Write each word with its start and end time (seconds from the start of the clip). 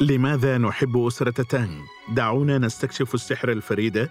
لماذا 0.00 0.58
نحب 0.58 0.96
أسرة 1.06 1.42
تانغ؟ 1.42 1.82
دعونا 2.08 2.58
نستكشف 2.58 3.14
السحر 3.14 3.52
الفريد 3.52 4.08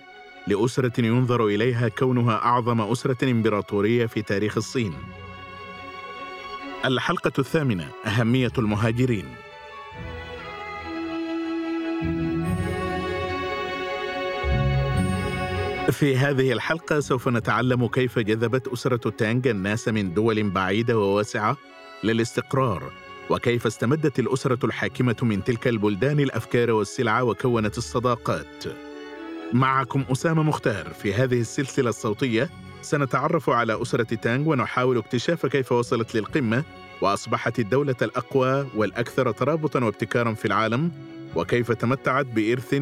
لأسرة 0.48 1.06
ينظر 1.06 1.48
إليها 1.48 1.88
كونها 1.88 2.36
أعظم 2.36 2.82
أسرة 2.82 3.32
إمبراطورية 3.32 4.06
في 4.06 4.22
تاريخ 4.22 4.58
الصين. 4.58 4.94
الحلقة 6.86 7.32
الثامنة 7.40 7.88
أهمية 8.06 8.52
المهاجرين. 8.58 9.26
في 16.04 16.18
هذه 16.18 16.52
الحلقة 16.52 17.00
سوف 17.00 17.28
نتعلم 17.28 17.88
كيف 17.88 18.20
جذبت 18.20 18.68
أسرة 18.68 19.10
تانغ 19.10 19.50
الناس 19.50 19.88
من 19.88 20.14
دول 20.14 20.50
بعيدة 20.50 21.00
وواسعة 21.00 21.58
للاستقرار 22.04 22.92
وكيف 23.30 23.66
استمدت 23.66 24.20
الأسرة 24.20 24.66
الحاكمة 24.66 25.16
من 25.22 25.44
تلك 25.44 25.68
البلدان 25.68 26.20
الأفكار 26.20 26.72
والسلع 26.72 27.22
وكونت 27.22 27.78
الصداقات. 27.78 28.64
معكم 29.54 30.04
أسامة 30.12 30.44
مختار 30.44 30.90
في 30.90 31.14
هذه 31.14 31.40
السلسلة 31.40 31.90
الصوتية 31.90 32.50
سنتعرف 32.82 33.50
على 33.50 33.82
أسرة 33.82 34.16
تانغ 34.16 34.50
ونحاول 34.50 34.98
اكتشاف 34.98 35.46
كيف 35.46 35.72
وصلت 35.72 36.16
للقمة 36.16 36.64
وأصبحت 37.02 37.60
الدولة 37.60 37.96
الأقوى 38.02 38.68
والأكثر 38.76 39.32
ترابطا 39.32 39.84
وابتكارا 39.84 40.34
في 40.34 40.46
العالم 40.46 40.92
وكيف 41.36 41.72
تمتعت 41.72 42.26
بإرث 42.26 42.76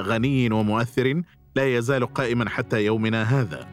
غني 0.00 0.52
ومؤثر 0.52 1.22
لا 1.58 1.76
يزال 1.76 2.14
قائما 2.14 2.48
حتى 2.48 2.84
يومنا 2.84 3.22
هذا. 3.22 3.66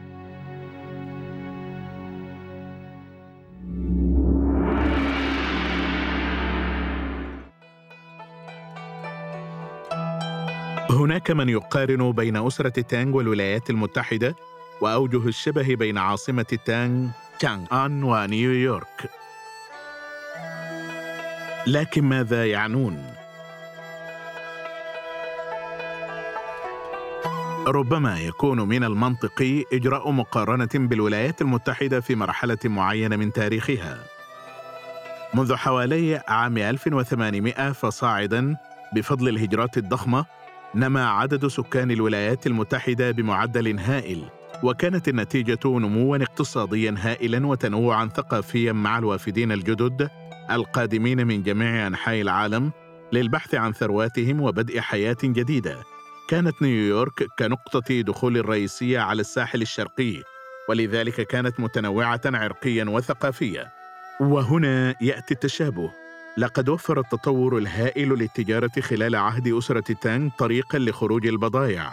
هناك 10.90 11.30
من 11.30 11.48
يقارن 11.48 12.12
بين 12.12 12.36
أسرة 12.36 12.68
تانغ 12.68 13.16
والولايات 13.16 13.70
المتحدة 13.70 14.36
وأوجه 14.80 15.28
الشبه 15.28 15.74
بين 15.74 15.98
عاصمة 15.98 16.58
تانغ 16.64 17.08
تانغ 17.40 17.86
آن 17.86 18.02
ونيويورك 18.02 19.10
لكن 21.66 22.04
ماذا 22.04 22.46
يعنون؟ 22.46 23.15
ربما 27.66 28.20
يكون 28.20 28.60
من 28.60 28.84
المنطقي 28.84 29.64
إجراء 29.72 30.10
مقارنة 30.10 30.68
بالولايات 30.74 31.42
المتحدة 31.42 32.00
في 32.00 32.14
مرحلة 32.14 32.58
معينة 32.64 33.16
من 33.16 33.32
تاريخها. 33.32 33.98
منذ 35.34 35.54
حوالي 35.54 36.22
عام 36.28 36.58
1800 36.58 37.72
فصاعدا 37.72 38.56
بفضل 38.94 39.28
الهجرات 39.28 39.78
الضخمة 39.78 40.26
نما 40.74 41.08
عدد 41.08 41.46
سكان 41.46 41.90
الولايات 41.90 42.46
المتحدة 42.46 43.10
بمعدل 43.10 43.78
هائل 43.78 44.24
وكانت 44.62 45.08
النتيجة 45.08 45.58
نموا 45.64 46.16
اقتصاديا 46.16 46.94
هائلا 46.98 47.46
وتنوعا 47.46 48.06
ثقافيا 48.06 48.72
مع 48.72 48.98
الوافدين 48.98 49.52
الجدد 49.52 50.10
القادمين 50.50 51.26
من 51.26 51.42
جميع 51.42 51.86
أنحاء 51.86 52.20
العالم 52.20 52.72
للبحث 53.12 53.54
عن 53.54 53.72
ثرواتهم 53.72 54.40
وبدء 54.40 54.80
حياة 54.80 55.16
جديدة. 55.24 55.95
كانت 56.28 56.62
نيويورك 56.62 57.26
كنقطة 57.38 58.00
دخول 58.00 58.36
الرئيسية 58.36 58.98
على 59.00 59.20
الساحل 59.20 59.62
الشرقي 59.62 60.22
ولذلك 60.68 61.20
كانت 61.20 61.60
متنوعة 61.60 62.20
عرقيا 62.24 62.84
وثقافيا. 62.84 63.72
وهنا 64.20 64.94
يأتي 65.00 65.34
التشابه. 65.34 65.90
لقد 66.38 66.68
وفر 66.68 67.00
التطور 67.00 67.58
الهائل 67.58 68.08
للتجارة 68.08 68.80
خلال 68.80 69.16
عهد 69.16 69.48
أسرة 69.48 69.94
تانغ 70.02 70.30
طريقا 70.38 70.78
لخروج 70.78 71.26
البضائع 71.26 71.92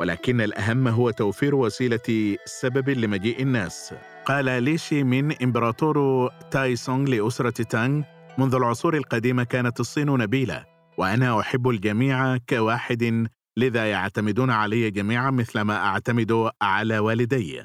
ولكن 0.00 0.40
الأهم 0.40 0.88
هو 0.88 1.10
توفير 1.10 1.54
وسيلة 1.54 2.36
سبب 2.44 2.90
لمجيء 2.90 3.42
الناس. 3.42 3.94
قال 4.24 4.62
ليشي 4.62 5.04
من 5.04 5.42
إمبراطور 5.42 6.28
تاي 6.50 6.76
سونغ 6.76 7.10
لأسرة 7.10 7.62
تانغ 7.62 8.02
منذ 8.38 8.54
العصور 8.54 8.96
القديمة 8.96 9.44
كانت 9.44 9.80
الصين 9.80 10.06
نبيلة 10.06 10.64
وأنا 10.98 11.40
أحب 11.40 11.68
الجميع 11.68 12.36
كواحد 12.36 13.28
لذا 13.58 13.90
يعتمدون 13.90 14.50
علي 14.50 14.90
جميعا 14.90 15.30
مثلما 15.30 15.76
أعتمد 15.76 16.50
على 16.62 16.98
والدي. 16.98 17.64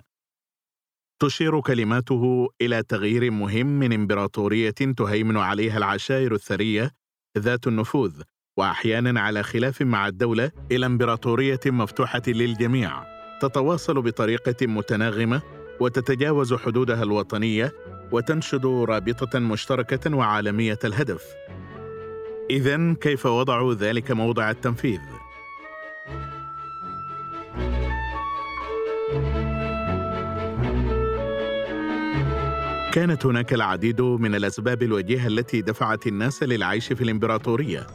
تشير 1.22 1.62
كلماته 1.62 2.48
إلى 2.62 2.84
تغيير 2.84 3.32
مهم 3.32 3.66
من 3.66 3.94
إمبراطورية 3.94 4.70
تهيمن 4.70 5.38
عليها 5.38 5.78
العشائر 5.78 6.34
الثرية 6.34 6.92
ذات 7.38 7.68
النفوذ 7.68 8.22
واحيانا 8.58 9.22
على 9.22 9.44
خلاف 9.44 9.82
مع 9.82 10.08
الدولة 10.08 10.52
إلى 10.72 10.86
إمبراطورية 10.86 11.60
مفتوحة 11.66 12.22
للجميع. 12.28 13.04
تتواصل 13.42 14.02
بطريقة 14.02 14.68
متناغمة 14.68 15.42
وتتجاوز 15.80 16.54
حدودها 16.54 17.04
الوطنية 17.04 17.72
وتنشد 18.12 18.66
رابطة 18.66 19.40
مشتركة 19.40 20.16
وعالمية 20.16 20.80
الهدف. 20.84 21.24
اذا 22.50 22.94
كيف 22.94 23.26
وضعوا 23.26 23.74
ذلك 23.74 24.12
موضع 24.12 24.50
التنفيذ؟ 24.50 25.19
كانت 32.92 33.26
هناك 33.26 33.54
العديد 33.54 34.02
من 34.02 34.36
الأسباب 34.36 34.84
الوجيهة 34.84 35.28
التي 35.28 35.62
دفعت 35.62 36.08
الناس 36.08 36.44
للعيش 36.44 36.94
في 36.94 37.04
الإمبراطورية. 37.04 37.88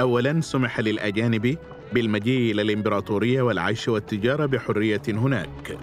اولا 0.00 0.40
سمح 0.40 0.80
للأجانب 0.80 1.56
بالمجيء 1.92 2.52
إلى 2.52 2.62
الإمبراطورية 2.62 3.42
والعيش 3.42 3.88
والتجارة 3.88 4.46
بحرية 4.46 5.02
هناك. 5.08 5.78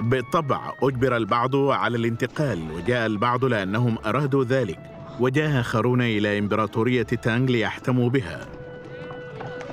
بالطبع 0.00 0.72
أجبر 0.82 1.16
البعض 1.16 1.56
على 1.56 1.96
الانتقال 1.96 2.58
وجاء 2.72 3.06
البعض 3.06 3.44
لأنهم 3.44 3.98
أرادوا 4.06 4.44
ذلك 4.44 4.78
وجاء 5.20 5.60
اخرون 5.60 6.02
إلى 6.02 6.38
إمبراطورية 6.38 7.02
تانغ 7.02 7.50
ليحتموا 7.50 8.10
بها. 8.10 8.61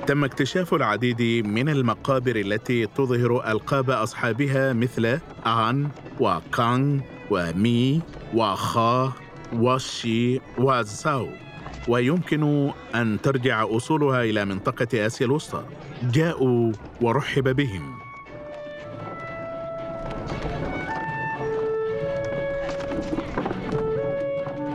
تم 0.09 0.23
اكتشاف 0.23 0.73
العديد 0.73 1.45
من 1.47 1.69
المقابر 1.69 2.35
التي 2.35 2.85
تظهر 2.85 3.51
ألقاب 3.51 3.89
أصحابها 3.89 4.73
مثل 4.73 5.19
آن 5.45 5.89
وكانغ 6.19 7.01
ومي 7.31 8.01
وخا 8.33 9.13
وشي 9.53 10.39
وزاو. 10.57 11.27
ويمكن 11.87 12.71
أن 12.95 13.21
ترجع 13.21 13.65
أصولها 13.75 14.23
إلى 14.23 14.45
منطقة 14.45 15.05
آسيا 15.05 15.25
الوسطى. 15.25 15.63
جاءوا 16.03 16.71
ورحب 17.01 17.55
بهم. 17.55 17.99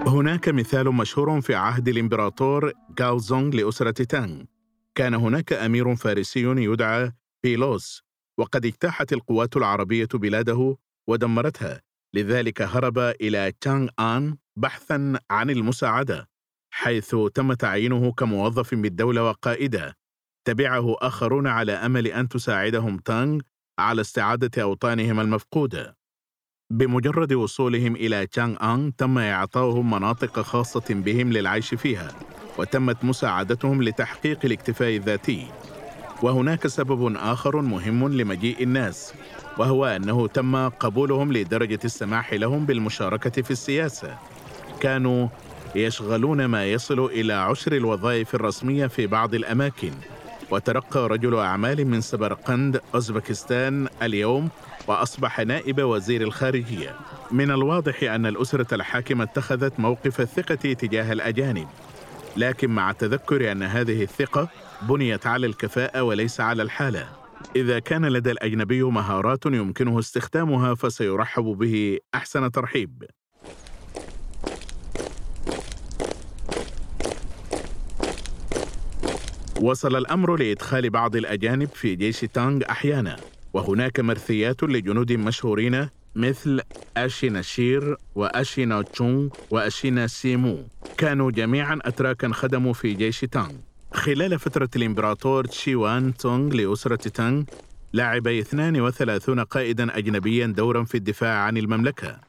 هناك 0.06 0.48
مثال 0.48 0.94
مشهور 0.94 1.40
في 1.40 1.54
عهد 1.54 1.88
الإمبراطور 1.88 2.72
غاوزونغ 3.00 3.56
لأسرة 3.56 4.04
تانغ. 4.04 4.53
كان 4.94 5.14
هناك 5.14 5.52
أمير 5.52 5.96
فارسي 5.96 6.40
يدعى 6.42 7.12
بيلوس 7.44 8.02
وقد 8.38 8.66
اجتاحت 8.66 9.12
القوات 9.12 9.56
العربية 9.56 10.08
بلاده 10.14 10.76
ودمرتها. 11.08 11.82
لذلك 12.14 12.62
هرب 12.62 12.98
إلى 12.98 13.52
تشانغ 13.60 13.88
آن 14.00 14.36
بحثا 14.58 15.18
عن 15.30 15.50
المساعدة 15.50 16.28
حيث 16.72 17.16
تم 17.34 17.52
تعيينه 17.52 18.12
كموظف 18.12 18.74
بالدولة 18.74 19.22
وقائدة. 19.28 19.94
تبعه 20.46 20.96
آخرون 21.00 21.46
على 21.46 21.72
أمل 21.72 22.06
أن 22.06 22.28
تساعدهم 22.28 22.98
تانغ 22.98 23.40
على 23.78 24.00
استعادة 24.00 24.62
أوطانهم 24.62 25.20
المفقودة. 25.20 25.96
بمجرد 26.72 27.32
وصولهم 27.32 27.96
إلى 27.96 28.26
تشانغ 28.26 28.74
آن 28.74 28.96
تم 28.96 29.18
إعطاؤهم 29.18 29.90
مناطق 29.90 30.40
خاصة 30.40 30.84
بهم 30.90 31.32
للعيش 31.32 31.74
فيها. 31.74 32.08
وتمت 32.58 33.04
مساعدتهم 33.04 33.82
لتحقيق 33.82 34.38
الاكتفاء 34.44 34.96
الذاتي. 34.96 35.46
وهناك 36.22 36.66
سبب 36.66 37.16
آخر 37.16 37.60
مهم 37.60 38.08
لمجيء 38.08 38.62
الناس 38.62 39.14
وهو 39.58 39.86
أنه 39.86 40.26
تم 40.26 40.68
قبولهم 40.68 41.32
لدرجة 41.32 41.78
السماح 41.84 42.34
لهم 42.34 42.66
بالمشاركة 42.66 43.42
في 43.42 43.50
السياسة. 43.50 44.18
كانوا 44.80 45.28
يشغلون 45.74 46.44
ما 46.44 46.64
يصل 46.64 47.04
إلى 47.04 47.32
عشر 47.32 47.72
الوظائف 47.72 48.34
الرسمية 48.34 48.86
في 48.86 49.06
بعض 49.06 49.34
الأماكن. 49.34 49.92
وترقى 50.50 51.08
رجل 51.08 51.38
أعمال 51.38 51.86
من 51.86 52.00
سبرقند 52.00 52.80
أوزبكستان 52.94 53.88
اليوم 54.02 54.48
وأصبح 54.86 55.40
نائب 55.40 55.82
وزير 55.82 56.22
الخارجية. 56.22 56.94
من 57.30 57.50
الواضح 57.50 58.02
أن 58.02 58.26
الأسرة 58.26 58.74
الحاكمة 58.74 59.24
اتخذت 59.24 59.80
موقف 59.80 60.20
الثقة 60.20 60.72
تجاه 60.72 61.12
الأجانب. 61.12 61.66
لكن 62.36 62.70
مع 62.70 62.90
التذكر 62.90 63.52
أن 63.52 63.62
هذه 63.62 64.02
الثقة 64.02 64.48
بنيت 64.82 65.26
على 65.26 65.46
الكفاءة 65.46 66.02
وليس 66.02 66.40
على 66.40 66.62
الحالة. 66.62 67.08
إذا 67.56 67.78
كان 67.78 68.06
لدى 68.06 68.30
الأجنبي 68.30 68.82
مهارات 68.82 69.46
يمكنه 69.46 69.98
استخدامها 69.98 70.74
فسيرحب 70.74 71.44
به 71.44 71.98
أحسن 72.14 72.50
ترحيب. 72.50 73.04
وصل 79.60 79.96
الأمر 79.96 80.36
لإدخال 80.36 80.90
بعض 80.90 81.16
الأجانب 81.16 81.68
في 81.68 81.94
جيش 81.94 82.20
تانغ 82.20 82.60
أحيانا 82.70 83.16
وهناك 83.52 84.00
مرثيات 84.00 84.62
لجنود 84.62 85.12
مشهورين 85.12 85.88
مثل 86.14 86.60
أشينا 86.96 87.42
شير 87.42 87.96
وأشينا 88.14 88.82
تشونغ 88.82 89.28
وأشينا 89.50 90.06
سيمو. 90.06 90.64
كانوا 90.98 91.30
جميعا 91.30 91.78
أتراكا 91.82 92.28
خدموا 92.32 92.72
في 92.72 92.94
جيش 92.94 93.20
تانغ. 93.20 93.52
خلال 93.92 94.38
فترة 94.38 94.68
الإمبراطور 94.76 95.44
تشيوان 95.44 96.14
تونغ 96.16 96.54
لأسرة 96.54 97.08
تانغ 97.08 97.42
لعب 97.94 98.26
32 98.26 99.40
قائدا 99.40 99.98
أجنبيا 99.98 100.46
دورا 100.46 100.84
في 100.84 100.94
الدفاع 100.94 101.38
عن 101.38 101.56
المملكة. 101.56 102.20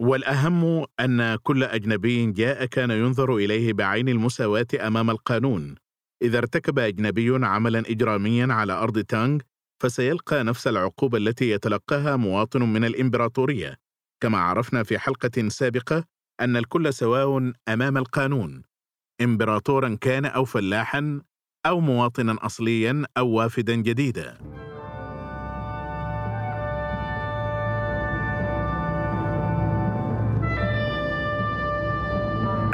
والأهم 0.00 0.86
أن 1.00 1.36
كل 1.36 1.64
أجنبي 1.64 2.32
جاء 2.32 2.64
كان 2.64 2.90
ينظر 2.90 3.36
إليه 3.36 3.72
بعين 3.72 4.08
المساواة 4.08 4.66
أمام 4.80 5.10
القانون. 5.10 5.74
إذا 6.22 6.38
ارتكب 6.38 6.78
أجنبي 6.78 7.46
عملا 7.46 7.78
إجراميا 7.78 8.46
على 8.50 8.72
أرض 8.72 8.98
تانغ 8.98 9.38
فسيلقى 9.82 10.44
نفس 10.44 10.66
العقوبة 10.66 11.18
التي 11.18 11.50
يتلقاها 11.50 12.16
مواطن 12.16 12.62
من 12.62 12.84
الإمبراطورية. 12.84 13.76
كما 14.20 14.38
عرفنا 14.38 14.82
في 14.82 14.98
حلقة 14.98 15.48
سابقة 15.48 16.13
أن 16.40 16.56
الكل 16.56 16.94
سواء 16.94 17.52
أمام 17.68 17.96
القانون 17.98 18.62
إمبراطورا 19.20 19.98
كان 20.00 20.24
أو 20.24 20.44
فلاحا 20.44 21.20
أو 21.66 21.80
مواطنا 21.80 22.36
أصليا 22.46 23.04
أو 23.18 23.28
وافدا 23.28 23.74
جديدا 23.74 24.38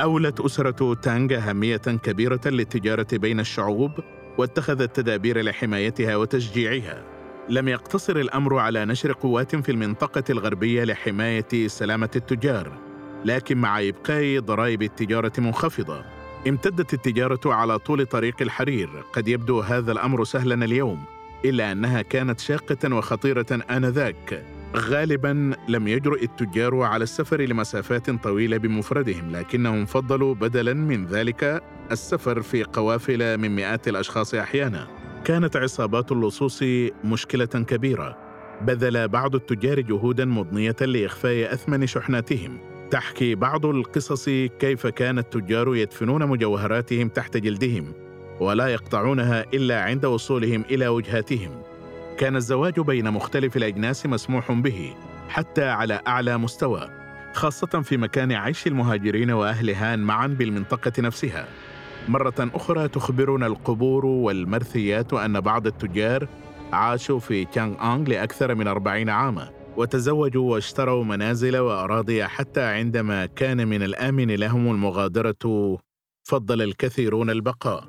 أولت 0.02 0.40
أسرة 0.40 0.94
تانغ 0.94 1.34
أهمية 1.34 1.76
كبيرة 1.76 2.40
للتجارة 2.46 3.06
بين 3.12 3.40
الشعوب 3.40 3.90
واتخذت 4.38 4.96
تدابير 4.96 5.42
لحمايتها 5.42 6.16
وتشجيعها. 6.16 7.04
لم 7.48 7.68
يقتصر 7.68 8.16
الأمر 8.16 8.58
على 8.58 8.84
نشر 8.84 9.12
قوات 9.12 9.56
في 9.56 9.72
المنطقة 9.72 10.24
الغربية 10.30 10.84
لحماية 10.84 11.68
سلامة 11.68 12.10
التجار، 12.16 12.89
لكن 13.25 13.58
مع 13.58 13.81
إبقاء 13.81 14.38
ضرائب 14.38 14.82
التجارة 14.82 15.32
منخفضة. 15.38 16.05
امتدت 16.49 16.94
التجارة 16.94 17.40
على 17.46 17.78
طول 17.78 18.06
طريق 18.06 18.43
الحرير، 18.43 18.90
قد 19.12 19.28
يبدو 19.28 19.61
هذا 19.61 19.93
الأمر 19.93 20.25
سهلا 20.25 20.64
اليوم، 20.64 21.05
إلا 21.44 21.72
أنها 21.72 22.02
كانت 22.02 22.40
شاقة 22.40 22.94
وخطيرة 22.94 23.61
آنذاك. 23.70 24.44
غالبا 24.76 25.56
لم 25.69 25.88
يجرؤ 25.88 26.22
التجار 26.22 26.82
على 26.82 27.02
السفر 27.02 27.40
لمسافات 27.40 28.11
طويلة 28.11 28.56
بمفردهم 28.56 29.37
لكنهم 29.37 29.87
فضلوا 29.87 30.34
بدلا 30.34 30.75
من 30.75 31.06
ذلك 31.06 31.62
السفر 31.93 32.43
في 32.43 32.64
قوافل 32.64 33.38
من 33.38 33.56
مئات 33.56 33.88
الأشخاص 33.88 34.34
أحيانا 34.34 34.87
كانت 35.25 35.56
عصابات 35.56 36.12
اللصوص 36.12 36.64
مشكلة 37.05 37.44
كبيرة 37.44 38.19
بذل 38.62 39.08
بعض 39.08 39.34
التجار 39.34 39.81
جهودا 39.81 40.25
مضنية 40.25 40.76
لإخفاء 40.81 41.55
أثمن 41.55 41.87
شحناتهم 41.87 42.69
تحكي 42.90 43.34
بعض 43.34 43.66
القصص 43.66 44.28
كيف 44.58 44.87
كان 44.87 45.19
التجار 45.19 45.76
يدفنون 45.76 46.26
مجوهراتهم 46.26 47.08
تحت 47.08 47.37
جلدهم 47.37 47.92
ولا 48.40 48.69
يقطعونها 48.69 49.44
إلا 49.54 49.82
عند 49.82 50.04
وصولهم 50.04 50.64
إلى 50.70 50.88
وجهاتهم. 50.88 51.62
كان 52.19 52.37
الزواج 52.37 52.81
بين 52.81 53.10
مختلف 53.10 53.56
الأجناس 53.56 54.06
مسموح 54.06 54.52
به 54.52 54.94
حتى 55.28 55.64
على 55.64 56.00
أعلى 56.06 56.38
مستوى 56.38 56.88
خاصة 57.32 57.66
في 57.66 57.96
مكان 57.96 58.32
عيش 58.32 58.66
المهاجرين 58.66 59.31
وأهل 59.31 59.70
هان 59.70 59.98
معا 59.98 60.26
بالمنطقة 60.26 60.92
نفسها. 60.98 61.48
مرة 62.08 62.50
أخرى 62.54 62.88
تخبرنا 62.88 63.46
القبور 63.46 64.06
والمرثيات 64.06 65.12
أن 65.12 65.40
بعض 65.40 65.66
التجار 65.66 66.28
عاشوا 66.72 67.19
في 67.19 67.44
تشانغ 67.44 67.94
أنغ 67.94 68.08
لأكثر 68.08 68.54
من 68.54 68.66
أربعين 68.69 69.08
عاما. 69.08 69.59
وتزوجوا 69.80 70.52
واشتروا 70.52 71.04
منازل 71.04 71.58
وأراضي 71.58 72.24
حتى 72.24 72.62
عندما 72.62 73.26
كان 73.26 73.68
من 73.68 73.82
الآمن 73.82 74.30
لهم 74.30 74.70
المغادرة 74.70 75.78
فضل 76.28 76.62
الكثيرون 76.62 77.30
البقاء. 77.30 77.84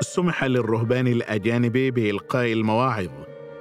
سمح 0.00 0.44
للرهبان 0.44 1.06
الأجانب 1.06 1.72
بإلقاء 1.72 2.52
المواعظ 2.52 3.10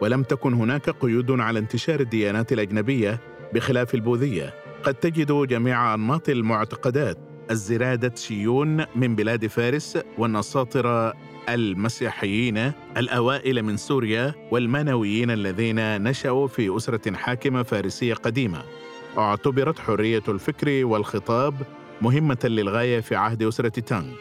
ولم 0.01 0.23
تكن 0.23 0.53
هناك 0.53 0.89
قيود 0.89 1.31
على 1.31 1.59
انتشار 1.59 2.00
الديانات 2.00 2.53
الأجنبية 2.53 3.19
بخلاف 3.53 3.95
البوذية. 3.95 4.53
قد 4.83 4.94
تجد 4.94 5.31
جميع 5.31 5.94
أنماط 5.94 6.29
المعتقدات 6.29 7.31
الزرادة 7.51 8.15
شيون 8.15 8.86
من 8.95 9.15
بلاد 9.15 9.48
فارس 9.48 9.98
والنساطرة 10.18 11.13
المسيحيين 11.50 12.71
الأوائل 12.98 13.63
من 13.63 13.77
سوريا 13.77 14.33
والمانويين 14.51 15.31
الذين 15.31 16.03
نشأوا 16.03 16.48
في 16.48 16.75
أسرة 16.77 17.15
حاكمة 17.15 17.63
فارسية 17.63 18.13
قديمة. 18.13 18.63
اعتبرت 19.18 19.80
حرية 19.80 20.24
الفكر 20.27 20.86
والخطاب 20.86 21.53
مهمة 22.01 22.39
للغاية 22.44 23.00
في 23.00 23.15
عهد 23.15 23.44
أسرة 23.44 23.80
تانغ. 23.80 24.13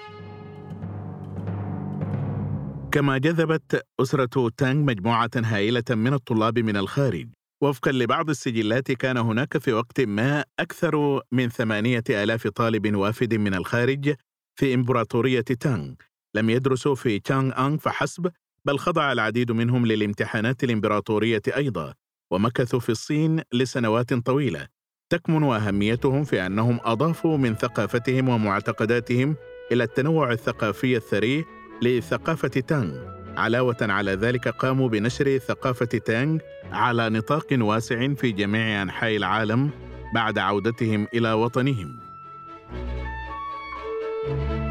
كما 2.93 3.19
جذبت 3.19 3.87
أسرة 4.01 4.51
تانغ 4.57 4.85
مجموعة 4.85 5.31
هائلة 5.37 5.85
من 5.91 6.15
الطلاب 6.15 6.59
من 6.59 6.77
الخارج. 6.77 7.29
وفقا 7.63 7.93
لبعض 7.93 8.31
السجلات 8.31 8.93
كان 8.93 9.17
هناك 9.17 9.59
في 9.59 9.73
وقت 9.73 10.01
ما 10.01 10.45
أكثر 10.59 11.23
من 11.33 11.49
ثمانية 11.49 12.05
آلاف 12.11 12.49
طالب 12.49 12.97
وافد 12.97 13.35
من 13.35 13.55
الخارج 13.55 14.15
في 14.55 14.75
إمبراطورية 14.75 15.41
تانغ. 15.41 15.95
لم 16.35 16.51
يدرسوا 16.51 16.95
في 16.95 17.19
تشانغ 17.19 17.67
أنغ 17.67 17.77
فحسب 17.77 18.31
بل 18.65 18.79
خضع 18.79 19.13
العديد 19.13 19.53
منهم 19.53 19.87
للامتحانات 19.87 20.65
الإمبراطورية 20.65 21.43
أيضا 21.57 21.95
ومكثوا 22.31 22.81
في 22.81 22.89
الصين 22.89 23.43
لسنوات 23.53 24.15
طويلة. 24.15 24.67
تكمن 25.11 25.45
أهميتهم 25.45 26.25
في 26.25 26.47
أنهم 26.47 26.81
أضافوا 26.83 27.37
من 27.37 27.55
ثقافتهم 27.55 28.29
ومعتقداتهم 28.29 29.37
إلى 29.73 29.85
التنوع 29.85 30.33
الثقافي 30.33 30.97
الثري 30.97 31.45
لثقافة 31.83 32.49
تانغ. 32.49 33.20
علاوة 33.37 33.77
على 33.81 34.13
ذلك 34.13 34.49
قاموا 34.49 34.89
بنشر 34.89 35.39
ثقافة 35.39 35.87
تانغ 35.87 36.39
على 36.73 37.11
نطاق 37.11 37.47
واسع 37.53 38.15
في 38.15 38.33
جميع 38.33 38.83
أنحاء 38.83 39.17
العالم 39.17 39.71
بعد 40.15 40.39
عودتهم 40.39 41.07
إلى 41.15 41.33
وطنهم. 41.33 41.97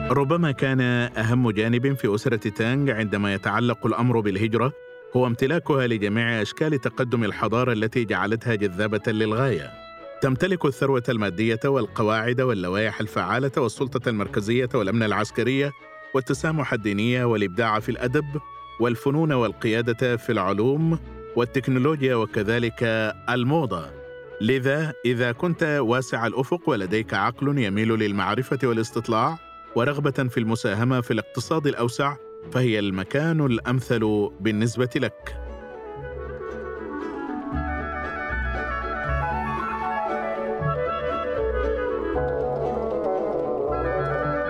ربما 0.10 0.52
كان 0.52 0.82
أهم 0.82 1.52
جانب 1.52 1.94
في 1.94 2.16
أسرة 2.16 2.50
تانغ 2.50 2.92
عندما 2.92 3.34
يتعلق 3.34 3.86
الأمر 3.86 4.20
بالهجرة 4.20 4.74
هو 5.16 5.28
امتلاكها 5.28 5.88
لجميع 5.88 6.42
أشكال 6.42 6.82
تقدم 6.82 7.24
الحضارة 7.24 7.74
التي 7.74 8.06
جعلتها 8.06 8.56
جذابة 8.56 9.12
للغاية. 9.12 9.72
تمتلك 10.22 10.66
الثروة 10.66 11.04
المادية 11.10 11.60
والقواعد 11.66 12.42
واللوائح 12.42 13.00
الفعالة 13.00 13.52
والسلطة 13.58 14.10
المركزية 14.10 14.70
والأمن 14.74 15.04
العسكرية 15.04 15.72
والتسامح 16.14 16.74
الديني 16.74 17.24
والإبداع 17.24 17.80
في 17.80 17.90
الأدب 17.90 18.26
والفنون 18.80 19.32
والقيادة 19.32 20.18
في 20.18 20.32
العلوم 20.32 21.00
والتكنولوجيا 21.36 22.16
وكذلك 22.16 22.84
الموضة. 23.30 23.86
لذا 24.42 24.94
إذا 25.06 25.32
كنت 25.32 25.64
واسع 25.64 26.28
الأفق 26.28 26.70
ولديك 26.70 27.14
عقل 27.14 27.58
يميل 27.58 27.88
للمعرفة 27.88 28.60
والاستطلاع 28.64 29.38
ورغبة 29.76 30.12
في 30.12 30.40
المساهمة 30.40 31.02
في 31.02 31.12
الاقتصاد 31.12 31.68
الأوسع 31.68 32.16
فهي 32.52 32.80
المكان 32.80 33.46
الأمثل 33.46 34.30
بالنسبة 34.40 34.90
لك. 34.96 35.49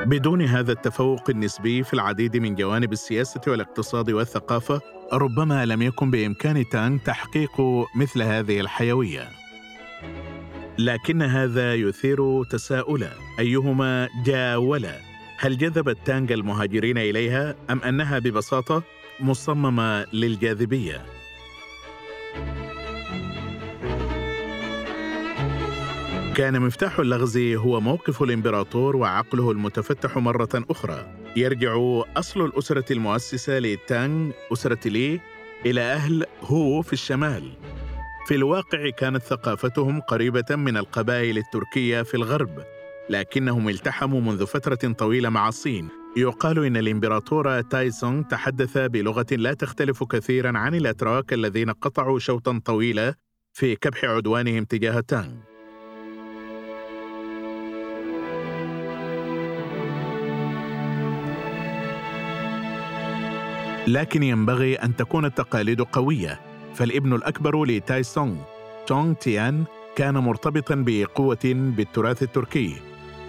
بدون 0.10 0.42
هذا 0.42 0.72
التفوق 0.72 1.30
النسبي 1.30 1.84
في 1.84 1.94
العديد 1.94 2.38
من 2.38 2.56
جوانب 2.56 2.94
السياسة 2.94 3.42
والاقتصاد 3.48 4.12
والثقافة 4.12 4.82
ربما 5.13 5.66
لم 5.66 5.82
يكن 5.82 6.12
بإمكان 6.12 6.70
تانغ 6.70 6.98
تحقيق 6.98 7.62
مثل 7.96 8.22
هذه 8.22 8.60
الحيوية. 8.60 9.30
لكن 10.80 11.22
هذا 11.22 11.74
يثير 11.74 12.44
تساؤلا. 12.44 13.10
أيهما 13.39 14.10
جاولا 14.25 15.00
هل 15.38 15.58
جذبت 15.58 15.98
تانغ 16.06 16.34
المهاجرين 16.34 16.98
إليها 16.98 17.56
أم 17.70 17.80
أنها 17.82 18.20
ببساطة 18.20 18.84
مصممة 19.20 20.06
للجاذبية؟ 20.13 21.18
كان 26.39 26.62
مفتاح 26.62 27.00
اللغز 27.00 27.38
هو 27.38 27.81
موقف 27.81 28.24
الإمبراطور 28.24 28.96
وعقله 28.96 29.51
المتفتح 29.51 30.17
مرة 30.17 30.50
أخرى. 30.69 31.15
يرجع 31.36 32.01
أصل 32.17 32.46
الأسرة 32.46 32.93
المؤسسة 32.93 33.60
لتانغ 33.60 34.31
أسرة 34.53 34.88
لي 34.88 35.19
إلى 35.65 35.81
أهل 35.81 36.25
هو 36.41 36.81
في 36.81 36.93
الشمال. 36.93 37.43
في 38.27 38.36
الواقع 38.36 38.89
كانت 38.89 39.24
ثقافتهم 39.24 40.01
قريبة 40.01 40.55
من 40.55 40.77
القبائل 40.77 41.38
التركية 41.38 42.01
في 42.01 42.13
الغرب 42.13 42.63
لكنهم 43.10 43.69
التحموا 43.69 44.22
منذ 44.22 44.46
فترة 44.46 44.93
طويلة 44.93 45.29
مع 45.29 45.48
الصين. 45.48 45.89
يقال 46.17 46.65
إن 46.65 46.77
الإمبراطور 46.77 47.62
تايسونغ 47.62 48.24
تحدث 48.24 48.77
بلغة 48.77 49.27
لا 49.31 49.53
تختلف 49.53 50.03
كثيرا 50.03 50.58
عن 50.58 50.75
الأتراك 50.75 51.34
الذين 51.34 51.69
قطعوا 51.69 52.19
شوطا 52.19 52.62
طويلا 52.65 53.15
في 53.53 53.75
كبح 53.75 54.05
عدوانهم 54.05 54.63
تجاه 54.63 55.00
تانغ. 55.00 55.49
لكن 63.88 64.24
ينبغي 64.24 64.75
أن 64.75 64.95
تكون 64.95 65.25
التقاليد 65.25 65.81
قوية. 65.81 66.39
فالابن 66.75 67.13
الأكبر 67.13 67.65
لتاي 67.65 68.03
سونغ 68.03 68.36
تونغ 68.88 69.13
تيان 69.13 69.63
كان 69.95 70.17
مرتبطا 70.17 70.75
بقوة 70.88 71.39
بالتراث 71.43 72.24
التركي 72.24 72.75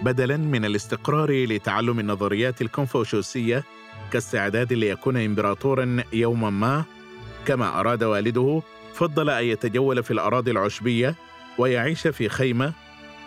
بدلا 0.01 0.37
من 0.37 0.65
الاستقرار 0.65 1.45
لتعلم 1.45 1.99
النظريات 1.99 2.61
الكونفوشيوسية 2.61 3.63
كاستعداد 4.11 4.73
ليكون 4.73 5.17
إمبراطورا 5.17 5.97
يوما 6.13 6.49
ما. 6.49 6.83
كما 7.45 7.79
أراد 7.79 8.03
والده 8.03 8.61
فضل 8.93 9.29
أن 9.29 9.43
يتجول 9.45 10.03
في 10.03 10.11
الأراضي 10.11 10.51
العشبية 10.51 11.15
ويعيش 11.57 12.07
في 12.07 12.29
خيمة 12.29 12.73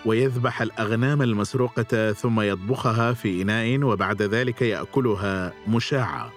ويذبح 0.07 0.63
الأغنام 0.63 1.23
المسروقة 1.23 2.13
ثم 2.13 2.41
يطبخها 2.41 3.13
في 3.13 3.43
إناء 3.43 3.83
وبعد 3.83 4.23
ذلك 4.23 4.63
يأكلها 4.63 5.53
مشاعة 5.69 6.33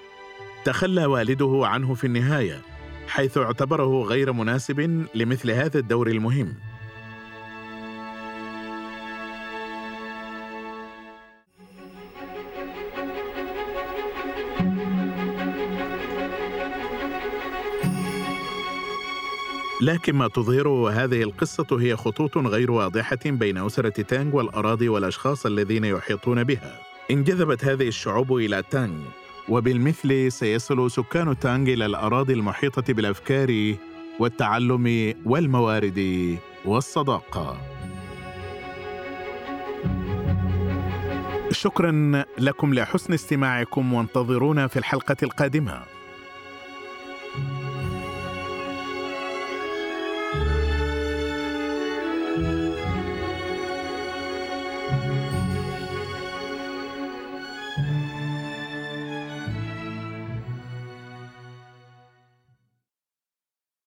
تخلى 0.68 1.06
والده 1.06 1.62
عنه 1.64 1.94
في 1.94 2.08
النهاية 2.08 2.62
حيث 3.08 3.38
اعتبره 3.38 4.04
غير 4.04 4.34
مناسب 4.34 5.08
لمثل 5.16 5.52
هذا 5.52 5.80
الدور 5.80 6.08
المهم 6.08 6.54
لكن 19.82 20.16
ما 20.16 20.28
تظهره 20.28 20.92
هذه 20.92 21.24
القصة 21.24 21.68
هي 21.72 21.96
خطوط 21.96 22.38
غير 22.38 22.72
واضحة 22.72 23.20
بين 23.26 23.58
أسرة 23.58 24.02
تانغ 24.02 24.36
والأراضي 24.36 24.90
والأشخاص 24.90 25.46
الذين 25.46 25.84
يحيطون 25.86 26.44
بها. 26.44 26.80
انجذبت 27.12 27.66
هذه 27.66 27.88
الشعوب 27.88 28.36
إلى 28.36 28.64
تانغ 28.72 29.26
وبالمثل 29.50 30.32
سيصل 30.32 30.92
سكان 30.92 31.39
تانغ 31.39 31.74
إلى 31.74 31.86
الأراضي 31.86 32.34
المحيطة 32.34 32.94
بالأفكار 32.94 33.75
والتعلم 34.20 35.13
والموارد 35.25 36.38
والصداقة. 36.66 37.58
شكرا 41.51 42.24
لكم 42.38 42.74
لحسن 42.74 43.13
استماعكم 43.13 43.94
وانتظرونا 43.94 44.68
في 44.68 44.80
الحلقة 44.80 45.18
القادمة. 45.24 45.97